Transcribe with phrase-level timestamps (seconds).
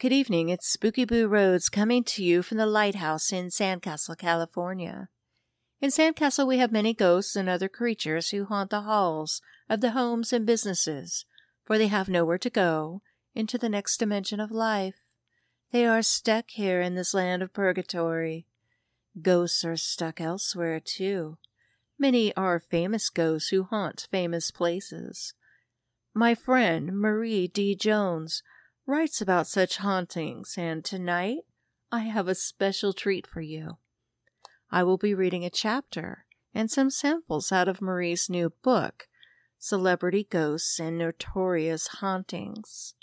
[0.00, 0.48] Good evening.
[0.48, 5.08] It's Spooky Boo Rhodes coming to you from the lighthouse in Sandcastle, California.
[5.80, 9.90] In Sandcastle, we have many ghosts and other creatures who haunt the halls of the
[9.90, 11.24] homes and businesses,
[11.64, 13.02] for they have nowhere to go
[13.34, 14.94] into the next dimension of life.
[15.72, 18.46] They are stuck here in this land of purgatory.
[19.20, 21.38] Ghosts are stuck elsewhere, too.
[21.98, 25.34] Many are famous ghosts who haunt famous places.
[26.14, 27.74] My friend Marie D.
[27.74, 28.44] Jones
[28.88, 31.40] writes about such hauntings, and tonight
[31.92, 33.76] I have a special treat for you.
[34.70, 39.06] I will be reading a chapter and some samples out of Marie's new book,
[39.58, 42.94] Celebrity Ghosts and Notorious Hauntings.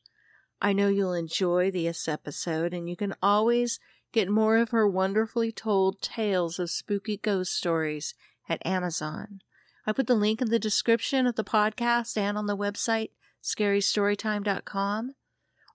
[0.59, 3.79] I know you'll enjoy this episode, and you can always
[4.11, 8.15] get more of her wonderfully told tales of spooky ghost stories
[8.49, 9.41] at Amazon.
[9.85, 13.11] I put the link in the description of the podcast and on the website,
[13.43, 15.13] scarystorytime.com.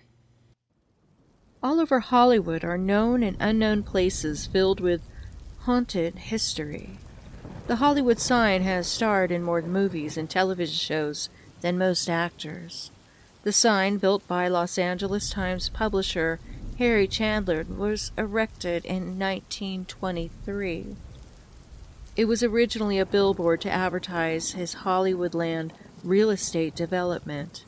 [1.63, 5.03] All over Hollywood are known and unknown places filled with
[5.65, 6.97] haunted history.
[7.67, 11.29] The Hollywood sign has starred in more movies and television shows
[11.61, 12.91] than most actors.
[13.43, 16.41] The sign, built by Los Angeles Times publisher
[16.79, 20.97] Harry Chandler, was erected in 1923.
[22.17, 25.71] It was originally a billboard to advertise his Hollywoodland
[26.03, 27.65] real estate development.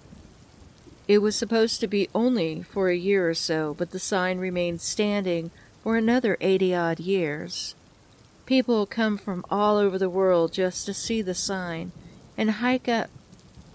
[1.07, 4.81] It was supposed to be only for a year or so, but the sign remained
[4.81, 5.51] standing
[5.83, 7.75] for another 80 odd years.
[8.45, 11.93] People come from all over the world just to see the sign
[12.37, 13.11] and hike up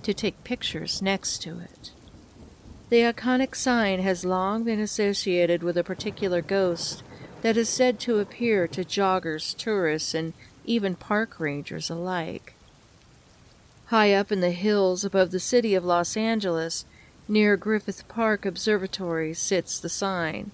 [0.04, 1.92] to take pictures next to it.
[2.90, 7.04] The iconic sign has long been associated with a particular ghost
[7.42, 10.34] that is said to appear to joggers, tourists, and
[10.68, 12.54] even park rangers alike.
[13.88, 16.86] High up in the hills above the city of Los Angeles,
[17.28, 20.52] Near Griffith Park Observatory sits the sign,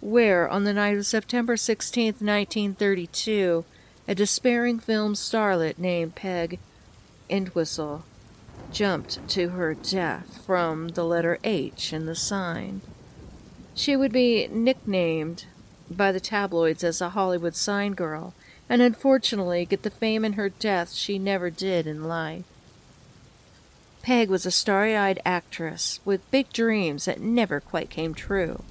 [0.00, 3.64] where, on the night of September 16, 1932,
[4.06, 6.58] a despairing film starlet named Peg
[7.30, 8.04] Entwistle
[8.70, 12.80] jumped to her death from the letter H in the sign.
[13.74, 15.46] She would be nicknamed
[15.90, 18.34] by the tabloids as a Hollywood sign girl,
[18.68, 22.44] and unfortunately get the fame in her death she never did in life.
[24.02, 28.62] Peg was a starry eyed actress with big dreams that never quite came true,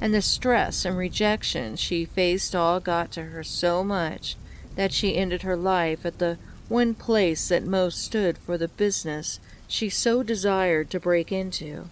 [0.00, 4.36] and the stress and rejection she faced all got to her so much
[4.76, 6.38] that she ended her life at the
[6.68, 11.88] one place that most stood for the business she so desired to break into.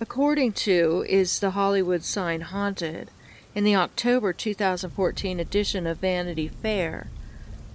[0.00, 3.10] According to Is the Hollywood Sign Haunted,
[3.56, 7.08] in the October 2014 edition of Vanity Fair,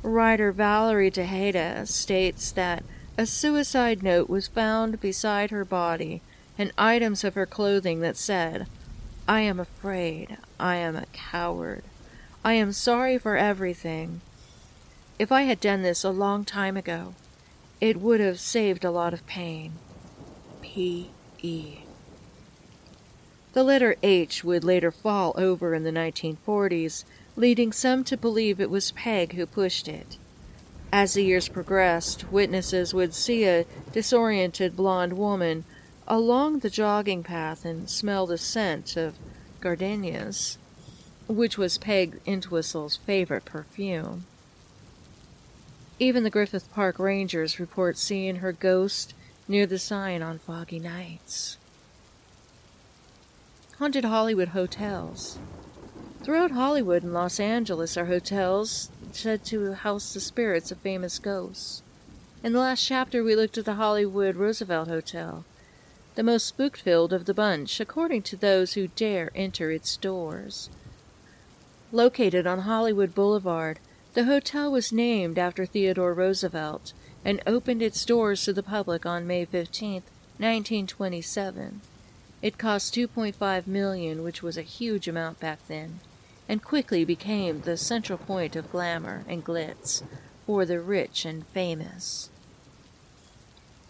[0.03, 2.83] writer Valerie Tejeda states that
[3.17, 6.21] a suicide note was found beside her body
[6.55, 8.67] and items of her clothing that said,
[9.27, 10.37] I am afraid.
[10.59, 11.83] I am a coward.
[12.45, 14.21] I am sorry for everything.
[15.17, 17.15] If I had done this a long time ago,
[17.79, 19.73] it would have saved a lot of pain.
[20.61, 21.80] P.E.
[23.53, 27.03] The letter H would later fall over in the 1940s,
[27.35, 30.17] leading some to believe it was Peg who pushed it.
[30.93, 35.65] As the years progressed, witnesses would see a disoriented blonde woman
[36.07, 39.15] along the jogging path and smell the scent of
[39.59, 40.57] gardenias,
[41.27, 44.25] which was Peg Entwistle's favorite perfume.
[45.99, 49.13] Even the Griffith Park Rangers report seeing her ghost
[49.47, 51.57] near the sign on foggy nights.
[53.81, 55.39] Haunted Hollywood Hotels.
[56.21, 61.81] Throughout Hollywood and Los Angeles are hotels said to house the spirits of famous ghosts.
[62.43, 65.45] In the last chapter, we looked at the Hollywood Roosevelt Hotel,
[66.13, 70.69] the most spook filled of the bunch, according to those who dare enter its doors.
[71.91, 73.79] Located on Hollywood Boulevard,
[74.13, 76.93] the hotel was named after Theodore Roosevelt
[77.25, 80.03] and opened its doors to the public on May 15,
[80.37, 81.81] 1927.
[82.41, 85.99] It cost 2.5 million, which was a huge amount back then
[86.51, 90.03] and quickly became the central point of glamour and glitz
[90.45, 92.29] for the rich and famous.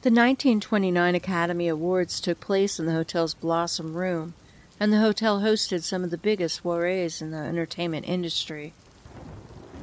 [0.03, 4.35] The 1929 Academy Awards took place in the hotel's Blossom Room,
[4.79, 8.73] and the hotel hosted some of the biggest soirees in the entertainment industry.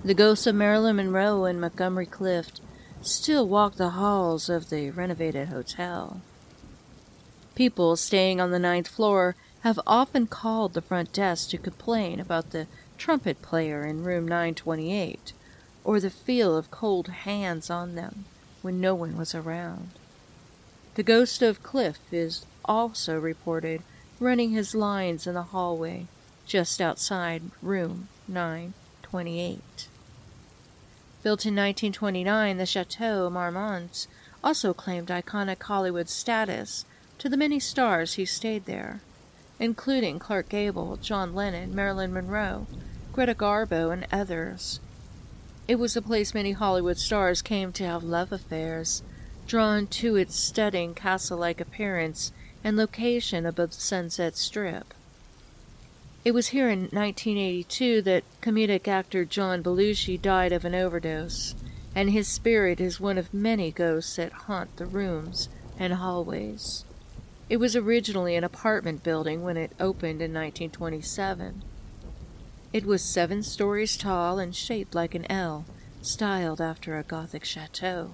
[0.05, 2.61] The ghosts of Marilyn Monroe and Montgomery Clift
[3.03, 6.21] still walk the halls of the renovated hotel.
[7.59, 12.51] People staying on the ninth floor have often called the front desk to complain about
[12.51, 15.33] the trumpet player in room 928
[15.83, 18.27] or the feel of cold hands on them
[18.63, 19.91] when no one was around.
[20.95, 23.83] The ghost of Clift is also reported
[24.21, 26.07] running his lines in the hallway
[26.47, 29.89] just outside room 928.
[31.25, 34.07] Built in 1929, the Chateau Marmont
[34.45, 36.85] also claimed iconic Hollywood status
[37.19, 39.01] to the many stars who stayed there
[39.61, 42.67] including Clark Gable, John Lennon, Marilyn Monroe,
[43.13, 44.79] Greta Garbo, and others.
[45.67, 49.03] It was a place many Hollywood stars came to have love affairs,
[49.47, 52.33] drawn to its stunning castle like appearance
[52.63, 54.95] and location above the Sunset Strip.
[56.25, 61.55] It was here in 1982 that comedic actor John Belushi died of an overdose,
[61.95, 65.49] and his spirit is one of many ghosts that haunt the rooms
[65.79, 66.85] and hallways.
[67.49, 71.63] It was originally an apartment building when it opened in 1927.
[72.75, 75.65] It was seven stories tall and shaped like an L,
[76.03, 78.11] styled after a Gothic chateau.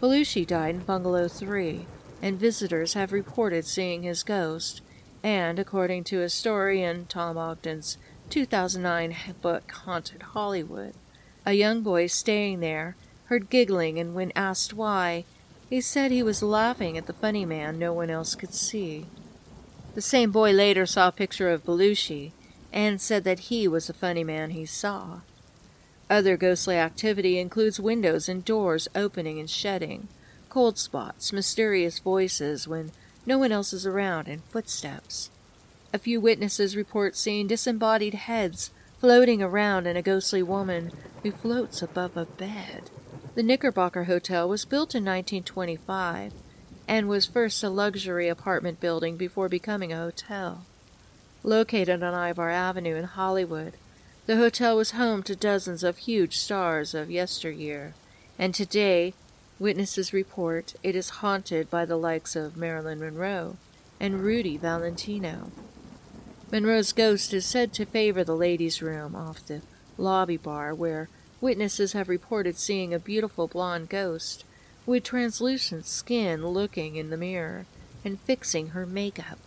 [0.00, 1.86] Belushi died in Bungalow 3,
[2.22, 4.80] and visitors have reported seeing his ghost,
[5.24, 7.98] and, according to historian Tom Ogden's
[8.30, 10.94] 2009 book Haunted Hollywood,
[11.44, 12.94] a young boy staying there
[13.24, 15.24] heard giggling and when asked why,
[15.74, 19.06] he said he was laughing at the funny man no one else could see.
[19.96, 22.30] The same boy later saw a picture of Belushi
[22.72, 25.22] and said that he was the funny man he saw.
[26.08, 30.06] Other ghostly activity includes windows and doors opening and shutting,
[30.48, 32.92] cold spots, mysterious voices when
[33.26, 35.28] no one else is around, and footsteps.
[35.92, 40.92] A few witnesses report seeing disembodied heads floating around and a ghostly woman
[41.24, 42.90] who floats above a bed.
[43.34, 46.32] The Knickerbocker Hotel was built in 1925
[46.86, 50.64] and was first a luxury apartment building before becoming a hotel.
[51.42, 53.72] Located on Ivar Avenue in Hollywood,
[54.26, 57.94] the hotel was home to dozens of huge stars of yesteryear,
[58.38, 59.14] and today
[59.58, 63.56] Witnesses report it is haunted by the likes of Marilyn Monroe
[63.98, 65.50] and Rudy Valentino.
[66.52, 69.62] Monroe's ghost is said to favor the ladies' room off the
[69.98, 71.08] lobby bar, where
[71.44, 74.46] witnesses have reported seeing a beautiful blonde ghost
[74.86, 77.66] with translucent skin looking in the mirror
[78.02, 79.38] and fixing her makeup.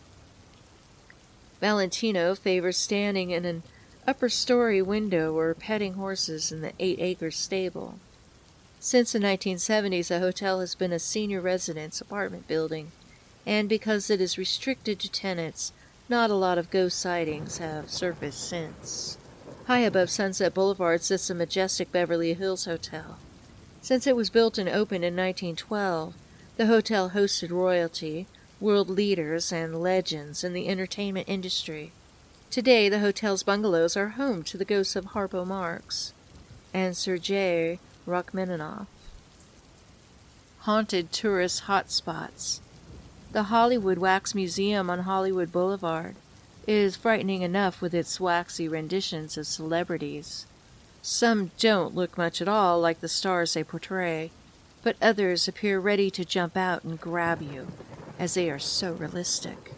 [1.59, 3.63] Valentino favors standing in an
[4.05, 7.95] upper story window or petting horses in the eight acre stable.
[8.79, 12.91] Since the 1970s, the hotel has been a senior residence apartment building,
[13.43, 15.73] and because it is restricted to tenants,
[16.07, 19.17] not a lot of ghost sightings have surfaced since.
[19.67, 23.17] High above Sunset Boulevard sits the majestic Beverly Hills Hotel.
[23.81, 26.13] Since it was built and opened in 1912,
[26.55, 28.27] the hotel hosted royalty,
[28.61, 31.91] world leaders, and legends in the entertainment industry.
[32.49, 36.13] Today, the hotel's bungalows are home to the ghosts of Harpo Marx
[36.73, 38.87] and Sergei Rachmaninoff.
[40.59, 42.61] Haunted tourist hotspots.
[43.33, 46.15] The Hollywood Wax Museum on Hollywood Boulevard
[46.67, 50.45] is frightening enough with its waxy renditions of celebrities.
[51.01, 54.31] Some don't look much at all like the stars they portray,
[54.83, 57.67] but others appear ready to jump out and grab you,
[58.19, 59.71] as they are so realistic.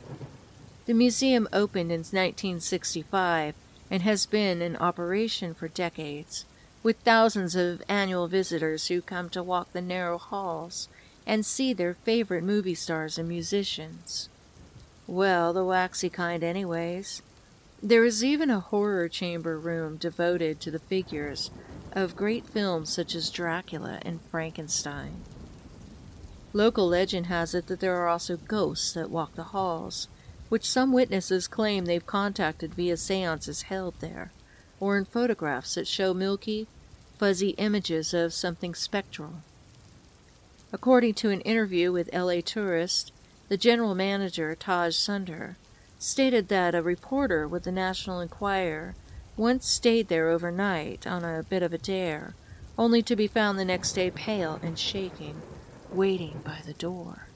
[0.87, 3.53] The museum opened in 1965
[3.91, 6.45] and has been in operation for decades,
[6.81, 10.87] with thousands of annual visitors who come to walk the narrow halls
[11.27, 14.29] and see their favorite movie stars and musicians.
[15.09, 17.23] Well, the waxy kind, anyways.
[17.81, 21.49] There is even a horror chamber room devoted to the figures
[21.93, 25.23] of great films such as Dracula and Frankenstein.
[26.53, 30.07] Local legend has it that there are also ghosts that walk the halls,
[30.49, 34.31] which some witnesses claim they've contacted via seances held there,
[34.79, 36.67] or in photographs that show milky,
[37.17, 39.41] fuzzy images of something spectral.
[40.71, 43.11] According to an interview with LA Tourist,
[43.49, 45.57] the general manager, Taj Sunder,
[45.97, 48.95] stated that a reporter with the National Enquirer
[49.35, 52.35] once stayed there overnight on a bit of a dare,
[52.77, 55.41] only to be found the next day pale and shaking,
[55.91, 57.27] waiting by the door.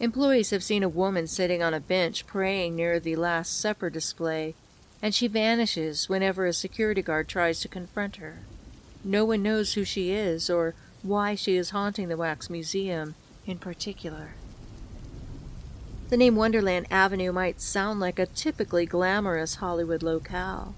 [0.00, 4.54] Employees have seen a woman sitting on a bench praying near the Last Supper display,
[5.00, 8.40] and she vanishes whenever a security guard tries to confront her.
[9.04, 13.14] No one knows who she is or why she is haunting the Wax Museum
[13.46, 14.34] in particular.
[16.12, 20.74] The name Wonderland Avenue might sound like a typically glamorous Hollywood locale,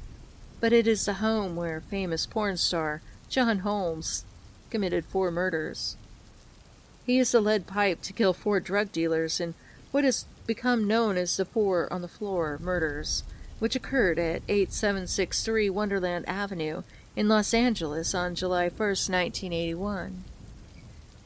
[0.60, 4.26] but it is the home where famous porn star John Holmes
[4.70, 5.96] committed four murders.
[7.04, 9.54] He used a lead pipe to kill four drug dealers in
[9.90, 13.24] what has become known as the Four on the Floor murders,
[13.58, 16.84] which occurred at 8763 Wonderland Avenue
[17.16, 20.22] in Los Angeles on July 1, 1981.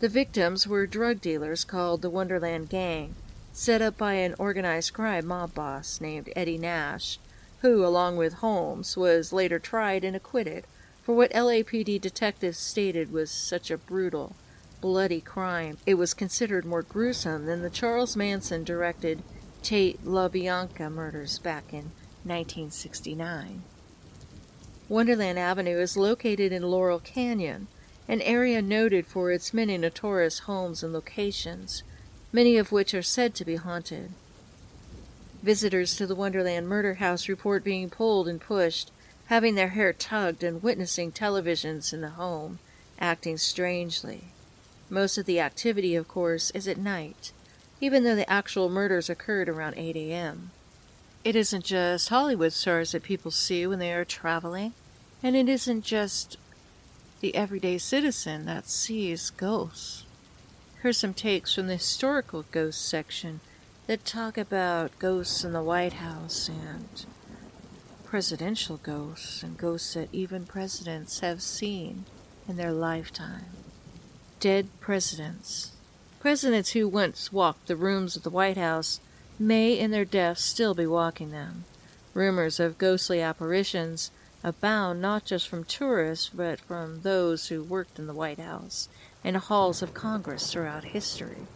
[0.00, 3.14] The victims were drug dealers called the Wonderland Gang,
[3.58, 7.18] set up by an organized crime mob boss named Eddie Nash,
[7.60, 10.64] who, along with Holmes, was later tried and acquitted
[11.02, 14.36] for what LAPD detectives stated was such a brutal,
[14.80, 19.24] bloody crime, it was considered more gruesome than the Charles Manson directed
[19.60, 21.90] Tate LaBianca murders back in
[22.22, 23.64] 1969.
[24.88, 27.66] Wonderland Avenue is located in Laurel Canyon,
[28.06, 31.82] an area noted for its many notorious homes and locations,
[32.32, 34.11] many of which are said to be haunted.
[35.42, 38.90] Visitors to the Wonderland Murder House report being pulled and pushed,
[39.26, 42.58] having their hair tugged, and witnessing televisions in the home
[43.00, 44.25] acting strangely.
[44.90, 47.32] Most of the activity, of course, is at night,
[47.80, 50.50] even though the actual murders occurred around 8 a.m.
[51.25, 54.73] It isn't just Hollywood stars that people see when they are traveling,
[55.23, 56.38] and it isn't just
[57.20, 60.04] the everyday citizen that sees ghosts.
[60.80, 63.40] Here's some takes from the historical ghost section
[63.88, 67.04] that talk about ghosts in the White House and
[68.04, 72.04] presidential ghosts and ghosts that even presidents have seen
[72.47, 73.47] in their lifetime.
[74.38, 75.73] Dead presidents.
[76.20, 79.00] Presidents who once walked the rooms of the White House
[79.37, 81.64] may, in their death, still be walking them.
[82.14, 84.12] Rumors of ghostly apparitions
[84.44, 88.88] abound not just from tourists, but from those who worked in the White House
[89.28, 91.47] and halls of Congress throughout history.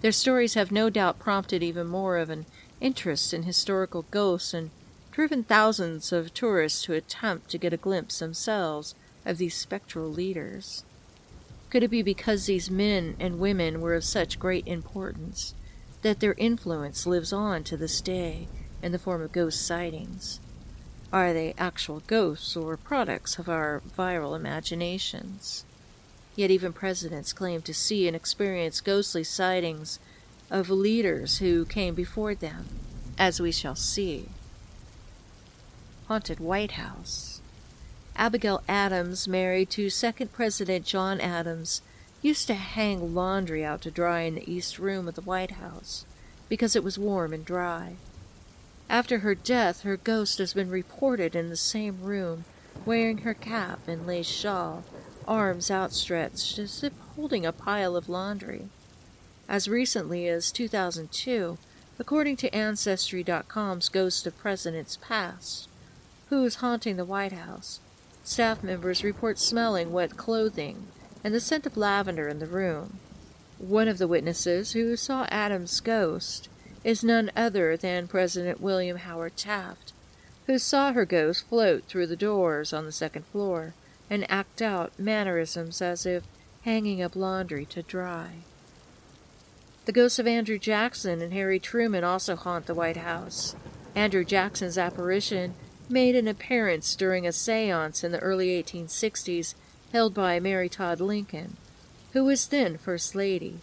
[0.00, 2.44] Their stories have no doubt prompted even more of an
[2.80, 4.70] interest in historical ghosts and
[5.12, 10.82] driven thousands of tourists to attempt to get a glimpse themselves of these spectral leaders.
[11.70, 15.54] Could it be because these men and women were of such great importance
[16.02, 18.48] that their influence lives on to this day
[18.82, 20.40] in the form of ghost sightings?
[21.12, 25.64] Are they actual ghosts or products of our viral imaginations?
[26.38, 29.98] Yet even presidents claim to see and experience ghostly sightings
[30.52, 32.68] of leaders who came before them,
[33.18, 34.28] as we shall see.
[36.06, 37.40] Haunted White House.
[38.14, 41.82] Abigail Adams, married to second President John Adams,
[42.22, 46.04] used to hang laundry out to dry in the east room of the White House
[46.48, 47.96] because it was warm and dry.
[48.88, 52.44] After her death, her ghost has been reported in the same room,
[52.86, 54.84] wearing her cap and lace shawl,
[55.28, 58.68] arms outstretched as if holding a pile of laundry.
[59.48, 61.58] As recently as 2002,
[61.98, 65.68] according to Ancestry.com's Ghost of Presidents Past,
[66.30, 67.80] who is haunting the White House,
[68.24, 70.86] staff members report smelling wet clothing
[71.22, 72.98] and the scent of lavender in the room.
[73.58, 76.48] One of the witnesses who saw Adams' ghost
[76.84, 79.92] is none other than President William Howard Taft,
[80.46, 83.74] who saw her ghost float through the doors on the second floor
[84.10, 86.24] and act out mannerisms as if
[86.62, 88.30] hanging up laundry to dry.
[89.84, 93.56] The ghosts of Andrew Jackson and Harry Truman also haunt the White House.
[93.94, 95.54] Andrew Jackson's apparition
[95.88, 99.54] made an appearance during a seance in the early 1860s
[99.92, 101.56] held by Mary Todd Lincoln,
[102.12, 103.60] who was then First Lady.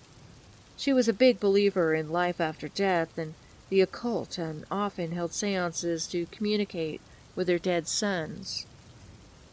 [0.78, 3.36] She was a big believer in life after death and
[3.70, 7.02] the occult and often held seances to communicate
[7.36, 8.66] with her dead sons.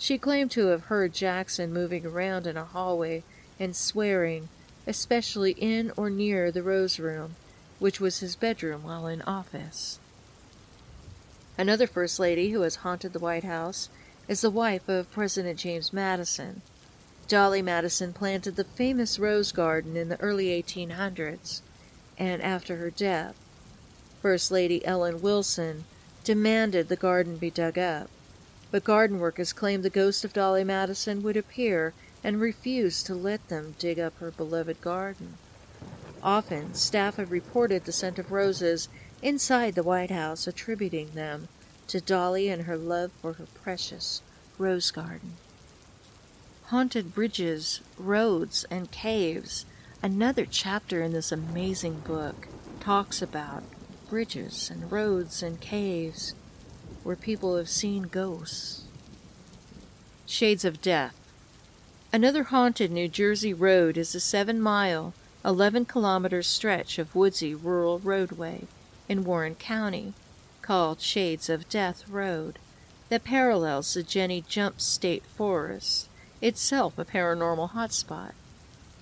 [0.03, 3.23] She claimed to have heard Jackson moving around in a hallway
[3.61, 4.49] and swearing,
[4.85, 7.37] especially in or near the Rose Room,
[7.79, 10.01] which was his bedroom while in office.
[11.57, 13.91] Another First Lady who has haunted the White House
[14.27, 16.63] is the wife of President James Madison.
[17.29, 21.61] Dolley Madison planted the famous Rose Garden in the early 1800s,
[22.19, 23.37] and after her death,
[24.21, 25.85] First Lady Ellen Wilson
[26.25, 28.11] demanded the garden be dug up.
[28.73, 31.93] But garden workers claimed the ghost of Dolley Madison would appear
[32.25, 35.35] and refused to let them dig up her beloved garden.
[36.23, 38.89] Often, staff have reported the scent of roses
[39.21, 41.49] inside the White House, attributing them
[41.89, 44.23] to Dolley and her love for her precious
[44.57, 45.35] rose garden.
[46.69, 49.67] Haunted bridges, roads, and caves.
[50.03, 52.49] Another chapter in this amazing book
[52.81, 53.65] talks about
[54.09, 56.35] bridges and roads and caves
[57.03, 58.85] where people have seen ghosts.
[60.27, 61.17] Shades of Death.
[62.13, 67.99] Another haunted New Jersey road is a seven mile, 11 kilometer stretch of woodsy rural
[67.99, 68.67] roadway
[69.09, 70.15] in Warren County
[70.63, 72.59] called Shades of Death Road
[73.09, 76.09] that parallels the Jenny Jump State Forest,
[76.41, 78.33] itself a paranormal hotspot.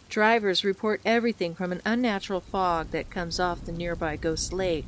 [0.08, 4.86] Drivers report everything from an unnatural fog that comes off the nearby Ghost Lake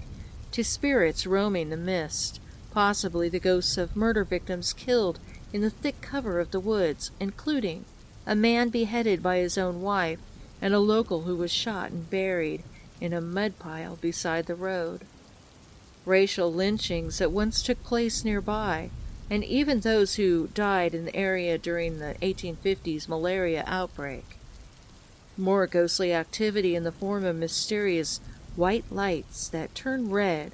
[0.51, 2.41] to spirits roaming the mist,
[2.73, 5.21] possibly the ghosts of murder victims killed
[5.53, 7.85] in the thick cover of the woods, including
[8.27, 10.19] a man beheaded by his own wife
[10.61, 12.63] and a local who was shot and buried
[13.01, 15.03] in a mud pile beside the road.
[16.07, 18.91] Racial lynchings that once took place nearby,
[19.29, 24.37] and even those who died in the area during the 1850s malaria outbreak.
[25.37, 28.21] More ghostly activity in the form of mysterious
[28.57, 30.53] white lights that turn red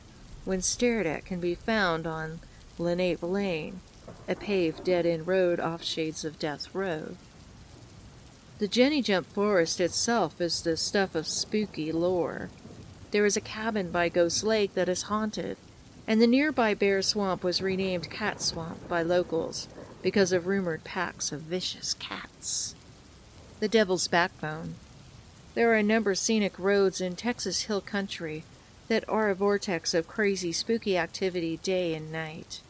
[0.49, 2.41] when stared at can be found on
[2.79, 3.83] Lenape Lane,
[4.27, 7.19] a paved dead end road off Shades of Death Road.
[8.59, 12.49] The Jenny Jump Forest itself is the stuff of spooky lore.
[13.11, 15.59] There is a cabin by Ghost Lake that is haunted,
[16.07, 19.69] and the nearby Bear Swamp was renamed Cat Swamp by locals
[20.01, 22.75] because of rumored packs of vicious cats.
[23.61, 24.77] The Devil's Backbone.
[25.55, 28.45] There are a number of scenic roads in Texas Hill Country
[28.89, 32.63] that are a vortex of crazy, spooky activity day and night.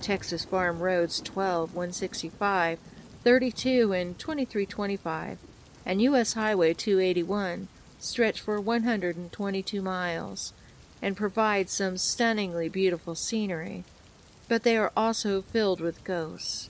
[0.00, 2.78] Texas Farm Roads 12, 165,
[3.22, 5.38] 32, and 2325,
[5.86, 6.34] and U.S.
[6.34, 7.68] Highway 281
[8.00, 10.52] stretch for 122 miles
[11.00, 13.84] and provide some stunningly beautiful scenery,
[14.48, 16.68] but they are also filled with ghosts.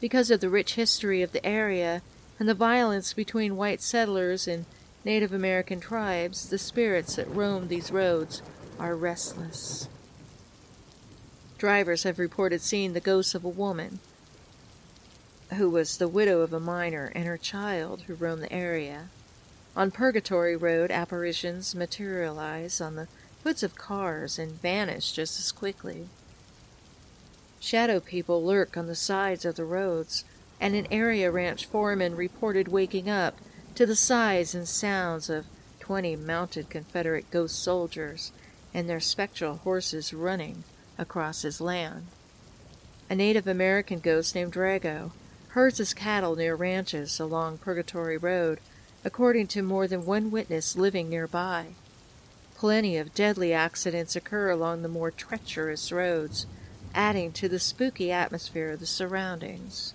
[0.00, 2.00] Because of the rich history of the area
[2.38, 4.64] and the violence between white settlers and
[5.04, 8.42] Native American tribes, the spirits that roam these roads
[8.78, 9.88] are restless.
[11.56, 14.00] Drivers have reported seeing the ghost of a woman
[15.54, 19.08] who was the widow of a miner and her child who roamed the area.
[19.74, 23.08] On Purgatory Road, apparitions materialize on the
[23.42, 26.08] hoods of cars and vanish just as quickly.
[27.58, 30.24] Shadow people lurk on the sides of the roads,
[30.60, 33.38] and an area ranch foreman reported waking up
[33.74, 35.46] to the sighs and sounds of
[35.78, 38.32] twenty mounted Confederate ghost soldiers
[38.72, 40.64] and their spectral horses running
[40.98, 42.06] across his land.
[43.08, 45.10] A Native American ghost named Drago
[45.48, 48.60] herds his cattle near ranches along Purgatory Road,
[49.04, 51.68] according to more than one witness living nearby.
[52.56, 56.46] Plenty of deadly accidents occur along the more treacherous roads,
[56.94, 59.94] adding to the spooky atmosphere of the surroundings.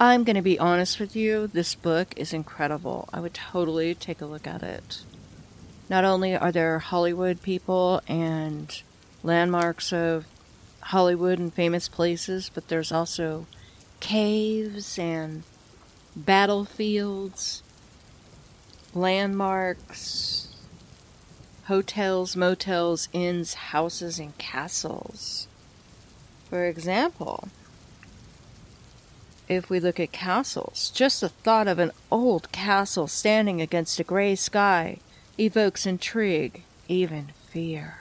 [0.00, 3.08] I'm going to be honest with you, this book is incredible.
[3.12, 5.02] I would totally take a look at it.
[5.88, 8.82] Not only are there Hollywood people and
[9.22, 10.26] landmarks of
[10.80, 13.46] Hollywood and famous places, but there's also
[14.00, 15.44] caves and
[16.16, 17.62] battlefields,
[18.94, 20.48] landmarks,
[21.66, 25.46] hotels, motels, inns, houses, and castles.
[26.50, 27.48] For example,
[29.48, 34.04] if we look at castles, just the thought of an old castle standing against a
[34.04, 34.98] gray sky
[35.38, 38.00] evokes intrigue, even fear.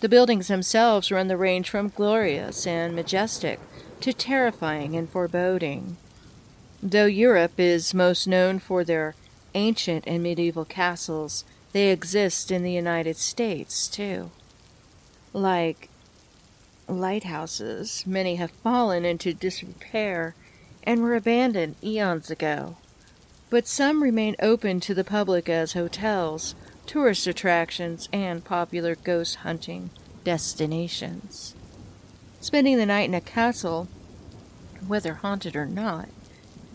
[0.00, 3.60] The buildings themselves run the range from glorious and majestic
[4.00, 5.96] to terrifying and foreboding.
[6.82, 9.14] Though Europe is most known for their
[9.54, 14.30] ancient and medieval castles, they exist in the United States too.
[15.32, 15.88] Like
[16.88, 20.34] lighthouses, many have fallen into disrepair
[20.84, 22.76] and were abandoned eons ago.
[23.50, 26.54] But some remain open to the public as hotels,
[26.86, 29.90] tourist attractions, and popular ghost hunting
[30.24, 31.54] destinations.
[32.40, 33.88] Spending the night in a castle,
[34.86, 36.08] whether haunted or not,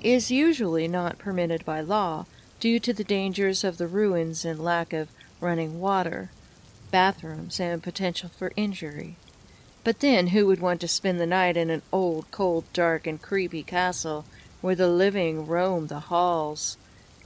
[0.02, 2.26] is usually not permitted by law
[2.60, 5.10] due to the dangers of the ruins and lack of
[5.42, 6.30] running water,
[6.92, 9.18] bathrooms, and potential for injury.
[9.84, 13.22] But then, who would want to spend the night in an old, cold, dark, and
[13.22, 14.26] creepy castle
[14.62, 16.78] where the living roam the halls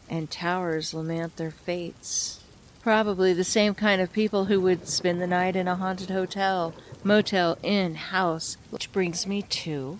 [0.09, 2.43] and towers lament their fates?
[2.81, 6.73] Probably the same kind of people who would spend the night in a haunted hotel,
[7.03, 8.57] motel, inn, house.
[8.69, 9.99] Which brings me to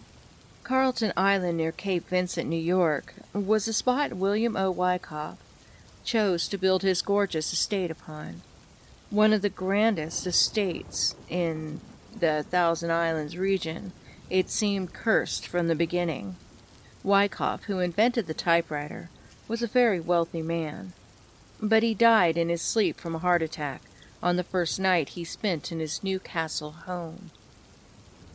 [0.64, 4.72] Carlton Island near Cape Vincent, New York, was a spot William O.
[4.72, 5.38] Wyckoff
[6.04, 8.42] chose to build his gorgeous estate upon.
[9.10, 11.82] One of the grandest estates in
[12.20, 13.92] the Thousand Islands region,
[14.30, 16.36] it seemed cursed from the beginning.
[17.04, 19.10] Wyckoff, who invented the typewriter,
[19.48, 20.94] was a very wealthy man,
[21.62, 23.82] but he died in his sleep from a heart attack
[24.24, 27.32] on the first night he spent in his Newcastle home.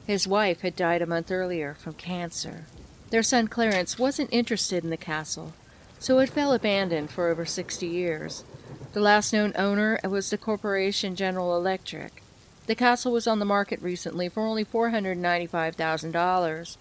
[0.07, 2.67] His wife had died a month earlier from cancer.
[3.11, 5.55] Their son Clarence wasn't interested in the castle,
[5.99, 8.45] so it fell abandoned for over 60 years.
[8.93, 12.23] The last known owner was the corporation General Electric.
[12.67, 16.77] The castle was on the market recently for only $495,000,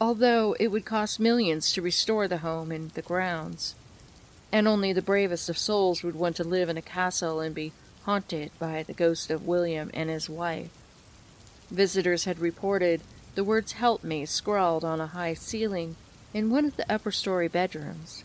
[0.00, 3.76] although it would cost millions to restore the home and the grounds.
[4.50, 7.72] And only the bravest of souls would want to live in a castle and be
[8.02, 10.70] haunted by the ghost of William and his wife.
[11.70, 13.00] Visitors had reported
[13.36, 15.94] the words Help Me scrawled on a high ceiling
[16.32, 18.24] in one of the upper story bedrooms.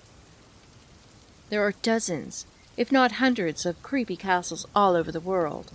[1.50, 2.48] There are dozens,
[2.78, 5.72] if not hundreds, of creepy castles all over the world.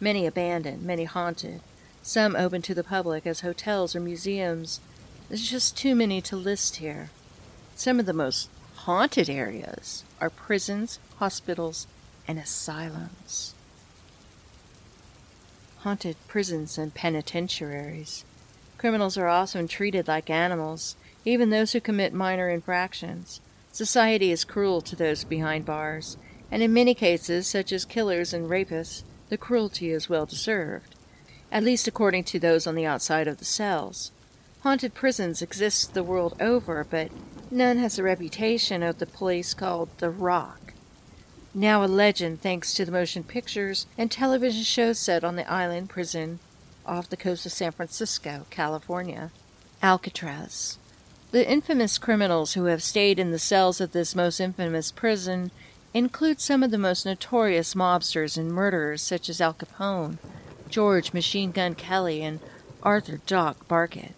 [0.00, 1.60] Many abandoned, many haunted,
[2.02, 4.80] some open to the public as hotels or museums.
[5.28, 7.10] There's just too many to list here.
[7.76, 11.86] Some of the most haunted areas are prisons, hospitals,
[12.26, 13.54] and asylums
[15.82, 18.24] haunted prisons and penitentiaries.
[18.76, 23.40] Criminals are often treated like animals, even those who commit minor infractions.
[23.72, 26.16] Society is cruel to those behind bars,
[26.50, 30.94] and in many cases, such as killers and rapists, the cruelty is well deserved,
[31.50, 34.12] at least according to those on the outside of the cells.
[34.60, 37.10] Haunted prisons exist the world over, but
[37.50, 40.60] none has the reputation of the place called the Rock
[41.54, 45.88] now a legend thanks to the motion pictures and television shows set on the island
[45.88, 46.38] prison
[46.86, 49.30] off the coast of San Francisco, California.
[49.82, 50.78] Alcatraz.
[51.32, 55.50] The infamous criminals who have stayed in the cells of this most infamous prison
[55.92, 60.18] include some of the most notorious mobsters and murderers, such as Al Capone,
[60.68, 62.40] George Machine Gun Kelly, and
[62.82, 64.10] Arthur Doc Barker.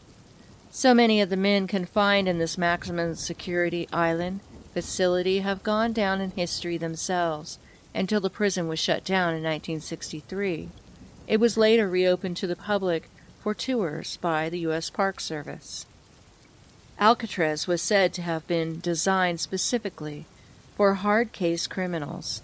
[0.71, 4.41] So many of the men confined in this maximum security island
[4.73, 7.59] facility have gone down in history themselves
[7.95, 10.71] until the prison was shut down in 1963.
[11.27, 13.11] It was later reopened to the public
[13.43, 14.89] for tours by the U.S.
[14.89, 15.87] Park Service.
[16.99, 20.27] Alcatraz was said to have been designed specifically
[20.77, 22.43] for hard case criminals.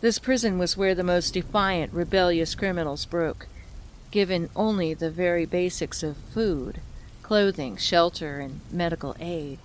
[0.00, 3.46] This prison was where the most defiant, rebellious criminals broke,
[4.10, 6.80] given only the very basics of food,
[7.22, 9.58] clothing, shelter, and medical aid.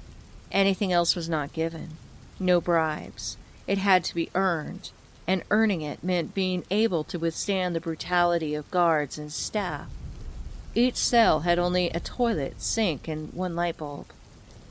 [0.51, 1.97] Anything else was not given.
[2.39, 3.37] No bribes.
[3.65, 4.91] It had to be earned,
[5.25, 9.87] and earning it meant being able to withstand the brutality of guards and staff.
[10.75, 14.07] Each cell had only a toilet, sink, and one light bulb.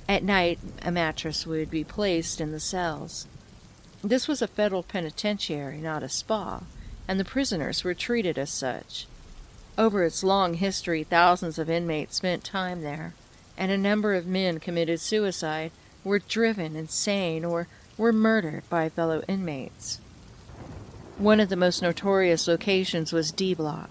[0.08, 3.26] At night, a mattress would be placed in the cells.
[4.02, 6.62] This was a federal penitentiary, not a spa,
[7.08, 9.06] and the prisoners were treated as such.
[9.78, 13.14] Over its long history, thousands of inmates spent time there,
[13.56, 15.72] and a number of men committed suicide,
[16.04, 20.00] were driven insane, or were murdered by fellow inmates.
[21.16, 23.88] One of the most notorious locations was D Block,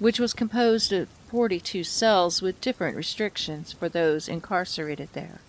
[0.00, 5.40] which was composed of 42 cells with different restrictions for those incarcerated there.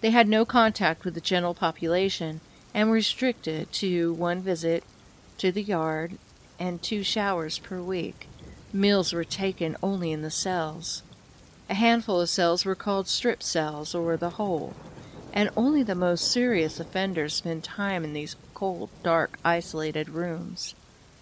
[0.00, 2.40] They had no contact with the general population
[2.74, 4.82] and were restricted to one visit
[5.38, 6.18] to the yard
[6.58, 8.26] and two showers per week.
[8.72, 11.04] Meals were taken only in the cells.
[11.70, 14.74] A handful of cells were called strip cells or the hole,
[15.32, 20.74] and only the most serious offenders spent time in these cold, dark, isolated rooms.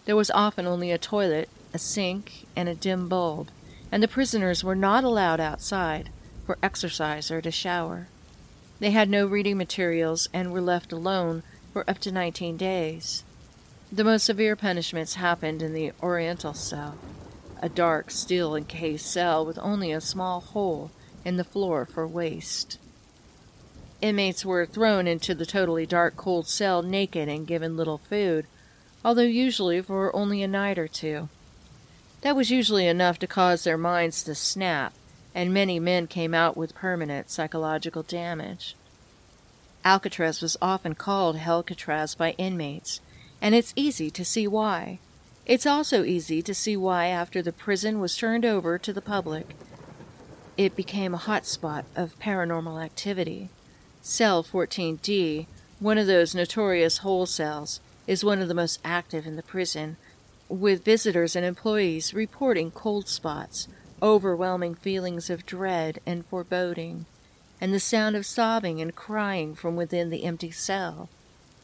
[0.06, 3.50] There was often only a toilet, a sink, and a dim bulb,
[3.90, 6.10] and the prisoners were not allowed outside
[6.44, 8.08] for exercise or to shower.
[8.78, 13.24] They had no reading materials and were left alone for up to 19 days.
[13.90, 16.96] The most severe punishments happened in the Oriental cell,
[17.62, 20.90] a dark, steel encased cell with only a small hole
[21.24, 22.78] in the floor for waste.
[24.02, 28.46] Inmates were thrown into the totally dark, cold cell naked and given little food,
[29.04, 31.28] although usually for only a night or two.
[32.26, 34.92] That was usually enough to cause their minds to snap,
[35.32, 38.74] and many men came out with permanent psychological damage.
[39.84, 43.00] Alcatraz was often called Hellcatraz by inmates,
[43.40, 44.98] and it's easy to see why.
[45.46, 49.54] It's also easy to see why, after the prison was turned over to the public,
[50.56, 53.50] it became a hot spot of paranormal activity.
[54.02, 55.46] Cell 14D,
[55.78, 59.96] one of those notorious hole cells, is one of the most active in the prison,
[60.48, 63.68] with visitors and employees reporting cold spots,
[64.02, 67.06] overwhelming feelings of dread and foreboding,
[67.60, 71.08] and the sound of sobbing and crying from within the empty cell.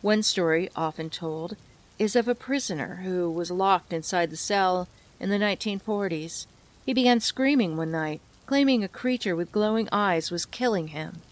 [0.01, 1.57] One story, often told,
[1.99, 4.89] is of a prisoner who was locked inside the cell
[5.21, 6.47] in the 1940s.
[6.85, 11.23] He began screaming one night, claiming a creature with glowing eyes was killing him.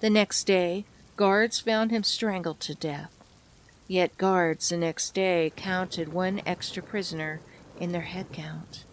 [0.00, 0.84] The next day,
[1.16, 3.10] guards found him strangled to death.
[3.90, 7.40] Yet guards the next day counted one extra prisoner
[7.80, 8.84] in their head count,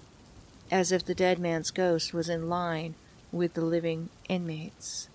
[0.72, 2.96] as if the dead man's ghost was in line
[3.32, 5.08] with the living inmates.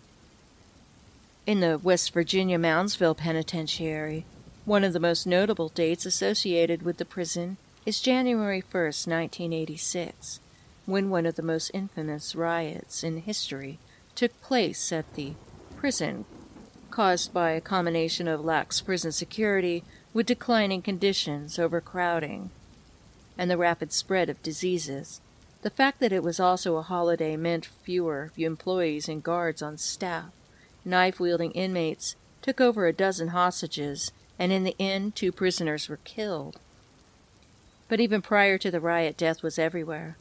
[1.49, 4.25] In the West Virginia Moundsville Penitentiary,
[4.64, 10.38] one of the most notable dates associated with the prison is January 1, 1986,
[10.87, 13.81] when one of the most infamous riots in history
[14.14, 15.33] took place at the
[15.75, 16.25] prison,
[16.92, 19.83] caused by a combination of lax prison security
[20.14, 22.50] with declining conditions, overcrowding,
[23.37, 25.20] and the rapid spread of diseases.
[25.62, 30.31] The fact that it was also a holiday meant fewer employees and guards on staff.
[30.85, 35.98] Knife wielding inmates took over a dozen hostages, and in the end, two prisoners were
[36.05, 36.59] killed.
[37.88, 40.16] But even prior to the riot, death was everywhere.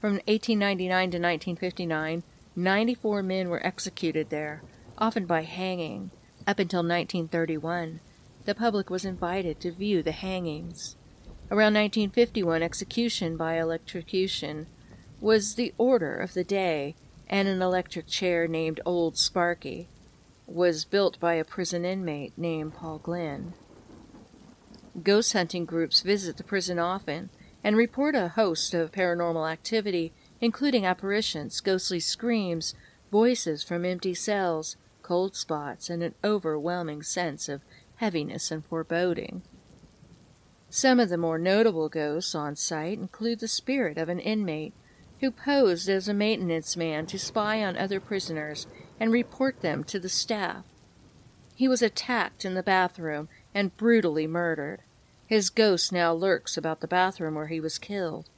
[0.00, 2.22] From 1899 to 1959,
[2.54, 4.62] 94 men were executed there,
[5.02, 6.12] often by hanging.
[6.46, 7.98] Up until 1931,
[8.44, 10.94] the public was invited to view the hangings.
[11.50, 14.68] Around 1951, execution by electrocution
[15.20, 16.94] was the order of the day,
[17.28, 19.88] and an electric chair named Old Sparky
[20.46, 23.54] was built by a prison inmate named Paul Glenn.
[25.02, 27.28] Ghost hunting groups visit the prison often
[27.64, 32.76] and report a host of paranormal activity, including apparitions, ghostly screams,
[33.10, 37.62] voices from empty cells, cold spots, and an overwhelming sense of
[37.96, 39.42] heaviness and foreboding.
[40.70, 44.72] Some of the more notable ghosts on site include the spirit of an inmate
[45.20, 48.66] who posed as a maintenance man to spy on other prisoners
[48.98, 50.64] and report them to the staff.
[51.54, 54.80] He was attacked in the bathroom and brutally murdered.
[55.26, 58.28] His ghost now lurks about the bathroom where he was killed.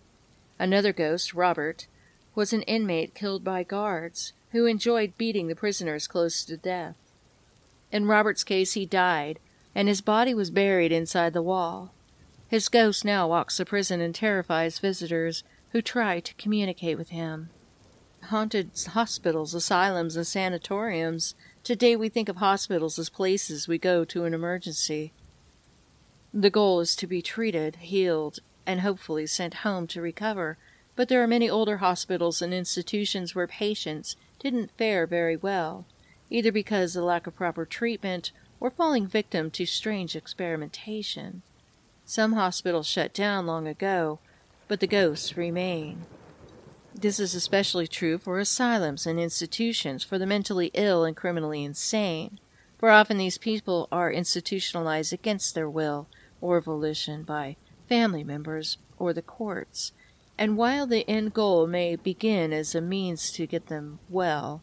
[0.59, 1.87] Another ghost, Robert,
[2.35, 6.95] was an inmate killed by guards who enjoyed beating the prisoners close to death.
[7.91, 9.41] In Robert's case, he died,
[9.75, 11.93] and his body was buried inside the wall.
[12.47, 17.51] His ghost now walks the prison and terrifies visitors who try to communicate with him.
[18.27, 21.35] Haunted hospitals, asylums, and sanatoriums.
[21.65, 25.13] Today we think of hospitals as places we go to an emergency.
[26.33, 30.59] The goal is to be treated, healed, and hopefully sent home to recover,
[30.97, 35.87] but there are many older hospitals and institutions where patients didn't fare very well,
[36.31, 38.31] either because of lack of proper treatment
[38.61, 41.43] or falling victim to strange experimentation.
[42.05, 44.19] Some hospitals shut down long ago,
[44.69, 46.07] but the ghosts remain.
[46.95, 52.39] This is especially true for asylums and institutions for the mentally ill and criminally insane,
[52.79, 56.07] for often these people are institutionalized against their will
[56.41, 57.57] or volition by
[57.89, 59.93] family members or the courts.
[60.37, 64.63] And while the end goal may begin as a means to get them well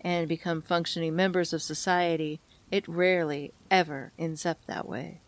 [0.00, 5.20] and become functioning members of society, it rarely ever ends up that way.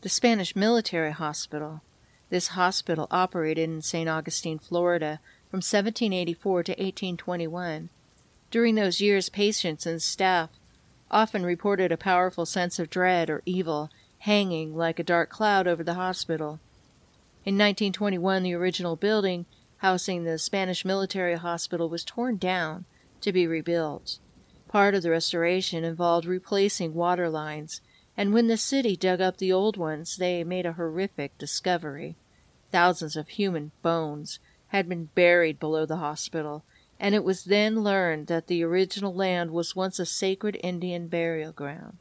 [0.00, 1.82] The Spanish Military Hospital.
[2.28, 4.08] This hospital operated in St.
[4.08, 7.88] Augustine, Florida from 1784 to 1821.
[8.50, 10.50] During those years, patients and staff
[11.10, 15.84] often reported a powerful sense of dread or evil hanging like a dark cloud over
[15.84, 16.58] the hospital.
[17.46, 22.86] In 1921, the original building housing the Spanish military hospital was torn down
[23.20, 24.18] to be rebuilt.
[24.66, 27.82] Part of the restoration involved replacing water lines,
[28.16, 32.16] and when the city dug up the old ones, they made a horrific discovery.
[32.72, 36.64] Thousands of human bones had been buried below the hospital,
[36.98, 41.52] and it was then learned that the original land was once a sacred Indian burial
[41.52, 41.98] ground.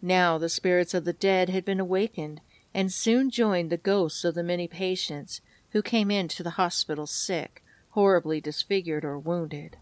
[0.00, 2.40] Now the spirits of the dead had been awakened
[2.76, 7.64] and soon joined the ghosts of the many patients who came into the hospital sick,
[7.92, 9.78] horribly disfigured or wounded.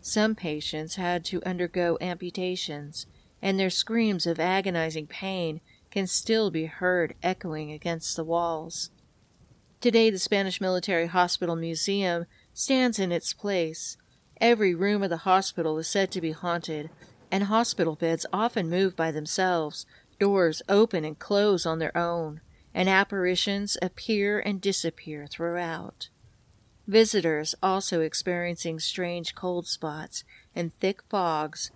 [0.00, 3.06] Some patients had to undergo amputations,
[3.40, 5.60] and their screams of agonizing pain
[5.92, 8.90] can still be heard echoing against the walls.
[9.80, 13.96] Today, the Spanish Military Hospital Museum stands in its place.
[14.40, 16.90] Every room of the hospital is said to be haunted,
[17.30, 19.86] and hospital beds often move by themselves,
[20.22, 22.40] doors open and close on their own,
[22.72, 26.10] and apparitions appear and disappear throughout.
[26.86, 30.22] Visitors also experiencing strange cold spots
[30.54, 31.72] and thick fogs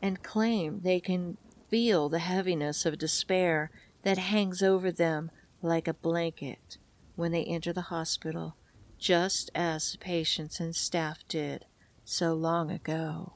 [0.00, 1.36] and claim they can
[1.68, 3.70] feel the heaviness of despair
[4.04, 6.78] that hangs over them like a blanket
[7.14, 8.56] when they enter the hospital,
[8.96, 11.66] just as patients and staff did
[12.06, 13.34] so long ago.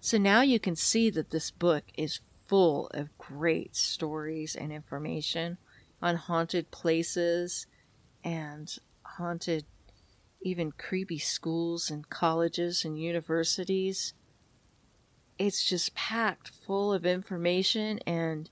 [0.00, 2.18] So now you can see that this book is
[2.52, 5.56] full of great stories and information
[6.02, 7.66] on haunted places
[8.22, 8.76] and
[9.16, 9.64] haunted,
[10.42, 14.12] even creepy schools and colleges and universities.
[15.38, 18.50] It's just packed full of information and